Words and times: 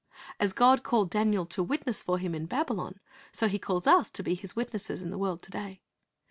'As 0.39 0.51
God 0.51 0.81
called 0.81 1.11
Daniel 1.11 1.45
to 1.45 1.61
witness 1.61 2.01
for 2.01 2.17
Him 2.17 2.33
in 2.33 2.47
Babylon, 2.47 2.99
so 3.31 3.47
He 3.47 3.59
calls 3.59 3.85
us 3.85 4.09
to 4.13 4.23
be 4.23 4.33
His 4.33 4.55
witnesses 4.55 5.03
in 5.03 5.11
the 5.11 5.17
world 5.19 5.43
to 5.43 5.51
da}'. 5.51 5.79